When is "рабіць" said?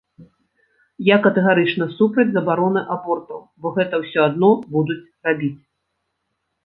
5.29-5.55